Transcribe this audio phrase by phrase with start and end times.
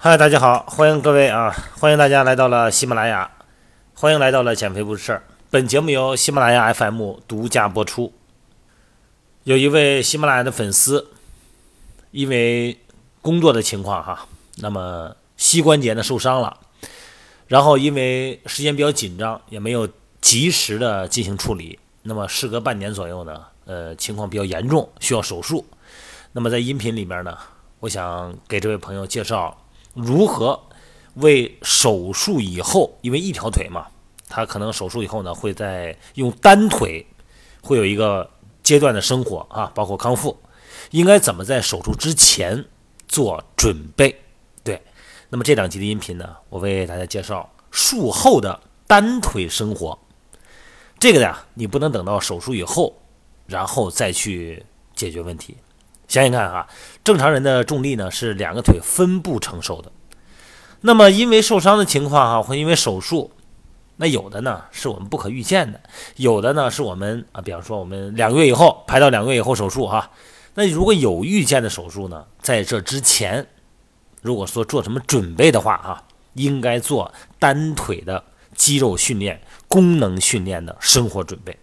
[0.00, 1.50] 嗨，大家好，欢迎各位啊，
[1.80, 3.28] 欢迎大家来到了喜马拉雅，
[3.94, 5.24] 欢迎来到了减肥不是事儿。
[5.50, 8.12] 本节目由喜马拉雅 FM 独家播出。
[9.42, 11.10] 有一位喜马拉雅的粉丝，
[12.12, 12.78] 因为
[13.20, 14.28] 工作的情况哈，
[14.58, 16.60] 那么膝关节呢受伤了，
[17.48, 19.88] 然后因为时间比较紧张，也没有
[20.20, 25.66] 及时的进行处理，那么事隔半年左右呢，呃，情况比较严重，需要手术。
[26.30, 27.36] 那么在音频里面呢，
[27.80, 29.56] 我想给这位朋友介绍
[29.98, 30.58] 如何
[31.14, 33.86] 为手术以后，因为一条腿嘛，
[34.28, 37.06] 他可能手术以后呢，会在用单腿
[37.62, 38.30] 会有一个。
[38.60, 40.36] 阶段的生活啊，包括康复，
[40.90, 42.66] 应该怎么在手术之前
[43.06, 44.14] 做准备？
[44.62, 44.82] 对，
[45.30, 49.98] 那么这两集的音频呢，我为大家介绍术后的单腿生活。
[50.98, 53.00] 这个呀，你不能等到手术以后，
[53.46, 54.62] 然后再去
[54.94, 55.56] 解决问题。
[56.06, 56.68] 想想看哈，
[57.02, 59.90] 正常人的重力呢是两个腿分步承受的。
[60.80, 63.30] 那么因为受伤的情况哈，会因为手术。
[64.00, 65.80] 那有的呢是我们不可预见的，
[66.14, 70.10] 有的呢是我们啊，比方说我们两个月以后排到两个月以后手术哈。
[70.54, 73.44] 那如果有预见的手术呢，在这之前，
[74.22, 78.22] 如果说做什么准备的话哈，应该做单腿的
[78.54, 81.58] 肌肉训练、功能训练的生活准备。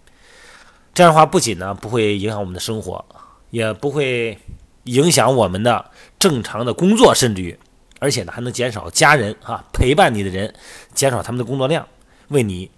[0.94, 3.04] 这样的话，不仅呢不会影响我们的生活，
[3.50, 4.38] 也不会
[4.84, 7.58] 影响我们的正常的工作，甚至于，
[8.00, 10.54] 而且呢还能减少家人哈陪伴你的人，
[10.94, 11.88] 减少他们的工作量。
[12.30, 12.72] 为你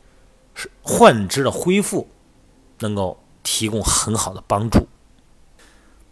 [0.54, 2.10] 是患肢的恢复
[2.80, 4.88] 能够提供很好的帮助，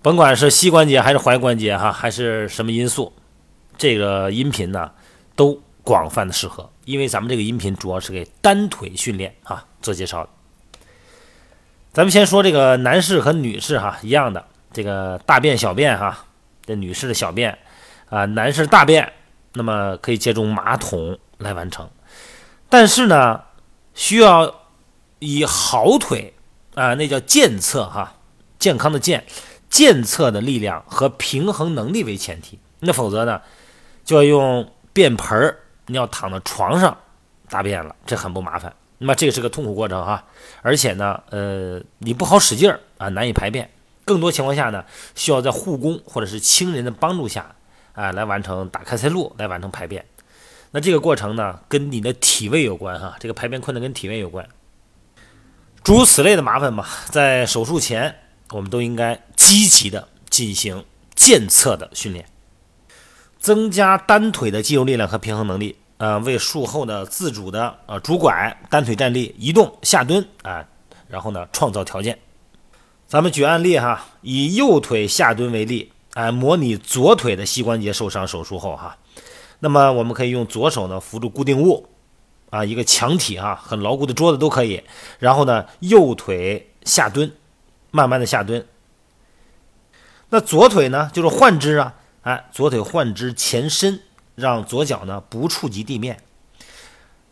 [0.01, 3.11] 甭管是膝关节还是踝关节哈，还是什么因素，
[3.77, 4.91] 这个音频呢
[5.35, 10.29] 都广泛的适合，因为咱们这个音频主要是给单腿训练啊做介绍。
[11.91, 16.25] 咱们先说这个男士和女士哈一样的，这个大便小便哈，
[16.65, 17.57] 这女士的小便
[18.09, 19.11] 啊，男士大便，
[19.53, 21.89] 那么可以借助马桶来完成。
[22.69, 23.41] 但是呢，
[23.93, 24.53] 需要
[25.19, 26.33] 以好腿
[26.73, 28.15] 啊，那叫健侧哈，
[28.59, 29.25] 健康的健，
[29.69, 32.59] 健侧的力量和平衡能力为前提。
[32.79, 33.41] 那否则呢，
[34.03, 36.97] 就要用便盆儿，你要躺到床上
[37.49, 38.73] 大便了，这很不麻烦。
[38.97, 40.23] 那么这个是个痛苦过程哈，
[40.61, 43.69] 而且呢，呃，你不好使劲儿啊，难以排便。
[44.03, 44.83] 更多情况下呢，
[45.15, 47.54] 需要在护工或者是亲人的帮助下
[47.95, 50.05] 啊，来完成打开塞露，来完成排便。
[50.71, 54.47] 那这个过程呢，跟你的体位有关哈，这个排便困难跟体位有关。
[55.83, 58.13] 诸如此类的麻烦吧，在手术前，
[58.49, 60.83] 我们都应该积极的进行
[61.15, 62.25] 健侧的训练，
[63.39, 70.67] 增加单腿的肌肉力量和平衡能力，呃，为术后的自主的呃拄拐、单腿站立、移动、下蹲啊，
[71.07, 72.19] 然后呢创造条件。
[73.07, 78.97] 咱们举案例哈，以右腿下蹲为例，哎，模拟左腿的膝关节受伤手术后哈。
[79.59, 81.89] 那么我们可以用左手呢扶住固定物，
[82.49, 84.81] 啊，一个墙体哈，很牢固的桌子都可以。
[85.19, 87.29] 然后呢，右腿下蹲，
[87.91, 88.65] 慢慢的下蹲。
[90.29, 93.99] 那左腿呢，就是换肢啊，哎，左腿换肢前伸，
[94.35, 96.21] 让左脚呢不触及地面。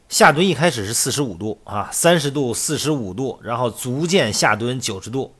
[0.09, 5.33] 下蹲一开始是四十五度啊，三十度、四十五度，然后逐渐下蹲九十度，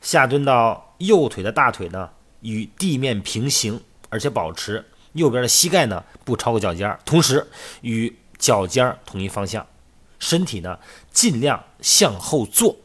[0.00, 2.08] 下蹲到右腿的大腿呢
[2.40, 4.84] 与地面平行，而且保持。
[5.14, 7.48] 右边的膝盖呢不超过脚尖，同时
[7.80, 9.66] 与脚尖儿同一方向，
[10.18, 10.78] 身体呢
[11.10, 12.76] 尽量向后坐，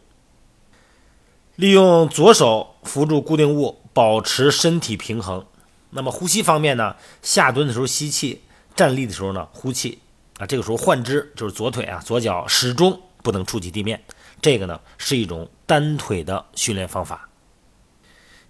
[1.57, 5.45] 利用左手扶住固定物，保持身体平衡。
[5.91, 8.41] 那么呼吸方面呢，下蹲的时候吸气，
[8.75, 9.99] 站立的时候呢呼气
[10.39, 10.47] 啊。
[10.47, 14.01] 这个时候换肢就是左腿啊，左脚始终不能触及地面。
[14.41, 17.29] 这个呢是一种单腿的训练方法。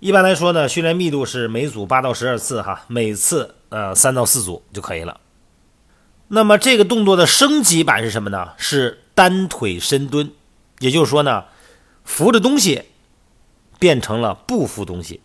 [0.04, 3.56] 一般来说呢，训练密度是每组八到十二次哈，每次。
[3.70, 5.22] 呃，三到四组就可以了。
[6.28, 8.50] 那么这个动作的升级版是什么呢？
[8.58, 10.32] 是单腿深蹲，
[10.80, 11.46] 也就是说呢，
[12.04, 12.84] 扶着东西
[13.80, 15.22] 变成了不扶东西。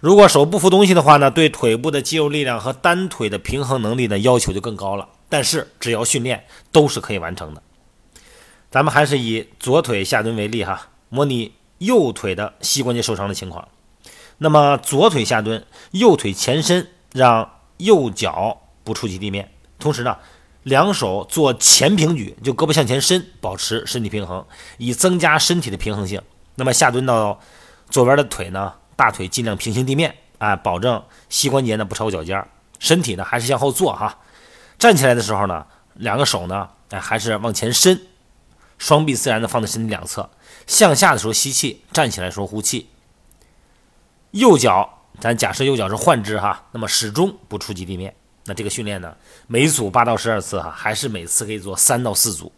[0.00, 5.08] 如果手不扶东西的话呢，对腿部的肌肉力量和单腿的平衡能力的要求就更高了。
[5.30, 7.62] 但是只要训练都是可以完成的。
[8.70, 13.68] 咱们还是以左腿下蹲为例哈，模拟右腿的膝关节受伤的情况。
[14.38, 16.88] 那么左腿下蹲，右腿前伸。
[17.12, 20.18] 让右脚不触及地面，同时呢，
[20.64, 24.44] 两手做前平举，就胳膊向前伸，保持身体平衡，
[24.76, 26.20] 以增加身体的平衡性。
[26.56, 27.40] 那么下蹲到
[27.88, 32.46] 左边的腿呢，大腿尽量平行地面，啊，保证膝关节呢不超过脚尖，
[32.78, 34.18] 身体呢还是向后坐哈。
[34.78, 35.64] 站起来的时候呢，
[35.94, 37.98] 两个手呢，哎，还是往前伸，
[38.78, 40.30] 双臂自然的放在身体两侧，
[40.66, 42.88] 向下的时候吸气，站起来的时候呼气。
[44.32, 44.92] 右脚。
[45.18, 48.14] 咱假设右脚是换肢哈，那么始终不触及地面，
[48.44, 52.52] 那这个训练呢，每组八到十二次哈，还是每次可以做三到四组。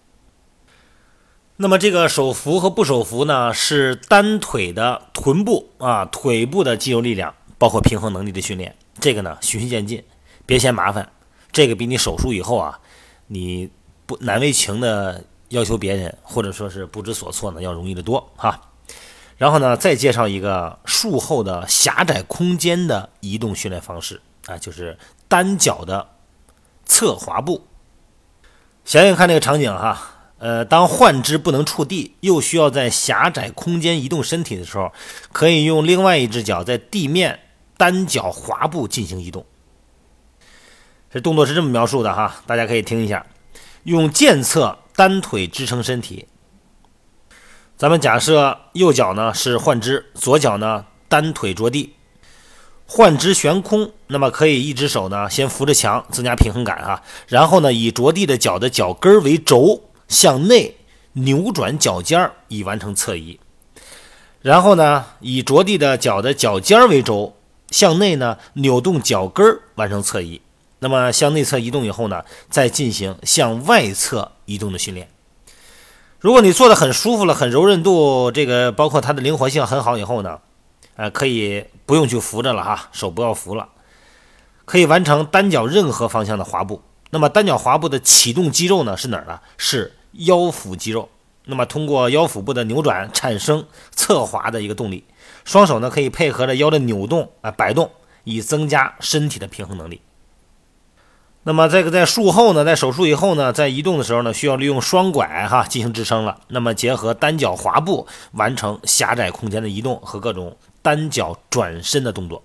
[1.54, 8.74] 那么这个手扶和不手扶呢，是单腿的臀部啊，腿部的肌肉力量，包括平衡能力的训练。
[8.98, 10.02] 这个呢，循序渐进，
[10.44, 11.12] 别嫌麻烦。
[11.52, 12.80] 这个比你手术以后啊，
[13.28, 13.70] 你
[14.04, 18.60] 不难为情的要求别人，或者说是不知所措呢，要容易得多哈。
[19.36, 24.98] 然后呢，再介绍一个术后的狭窄空间的移动训练方式啊，就是
[25.28, 26.08] 单脚的
[26.84, 27.66] 侧滑步。
[28.84, 30.14] 想想看这个场景哈。
[30.40, 34.92] 呃，当患肢不能触地，又需要在狭窄空间移动身体的时候，
[35.32, 37.40] 可以用另外一只脚在地面
[37.76, 39.44] 单脚滑步进行移动。
[41.10, 43.26] 这动作是这么描述的哈，大家可以听一下：
[43.82, 46.26] 用健侧单腿支撑身体。
[47.76, 51.94] 咱们假设右脚呢是患肢，左脚呢单腿着地，
[52.84, 59.84] 患肢悬空，那么可以一只手呢先扶着墙，增加平衡感哈，然后呢以着地的脚的脚跟为轴。
[60.08, 60.74] 向内
[61.12, 63.38] 扭转脚尖儿，以完成侧移。
[64.40, 67.36] 然后呢，以着地的脚的脚尖为轴，
[67.70, 70.40] 向内呢扭动脚跟儿，完成侧移。
[70.80, 75.08] 那么向内侧移动以后呢，再进行向外侧移动的训练。
[76.20, 80.40] 如果你做的很舒服了，很柔韧度，这个包括它的灵活性很好以后呢，
[80.96, 83.68] 呃，可以不用去扶着了哈，手不要扶了，
[84.64, 86.82] 可以完成单脚任何方向的滑步。
[87.10, 89.40] 那么单脚滑步的启动肌肉呢是哪儿呢？
[89.56, 89.94] 是。
[90.12, 91.10] 腰腹肌肉，
[91.44, 95.04] 那么通过腰腹部的扭转产生侧滑的一个动力，
[95.44, 97.90] 双手呢可以配合着腰的扭动啊摆动，
[98.24, 100.00] 以增加身体的平衡能力。
[101.44, 106.40] 那么这个在术后呢，在手术以后呢，在移动的时候呢，需要利用双拐哈进行支撑了。
[106.48, 112.42] 那么结合单脚滑步完成狭窄空间的移动和各种单脚转身的动作。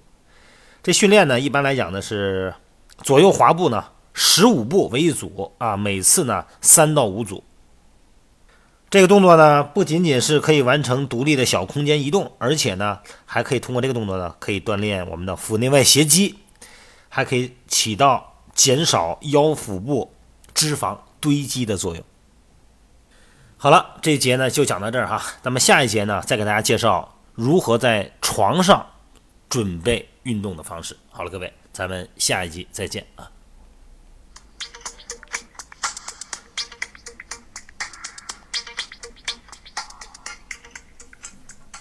[0.81, 2.53] 这训练呢，一般来讲呢是
[3.01, 7.43] 左右滑步呢十五步为一组啊，每次呢三到五组。
[8.89, 16.35] 这个动作呢，不仅仅是可以完成独立的小空间移动，而且呢，还可以通过这个动作呢，可以锻炼我们的腹内外斜肌，
[17.09, 20.13] 还可以起到减少腰腹部
[20.53, 22.03] 脂肪堆积的作用。
[23.57, 28.85] 好了，这一节呢就讲到这儿哈，那么下一节呢再给大家介绍如何在床上
[29.47, 30.97] 准备运动的方式。
[31.09, 33.31] 好了，各位，咱们下一集再见啊。